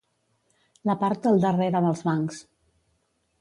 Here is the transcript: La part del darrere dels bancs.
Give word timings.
La 0.89 0.95
part 1.03 1.27
del 1.27 1.37
darrere 1.43 1.83
dels 1.87 2.03
bancs. 2.09 2.41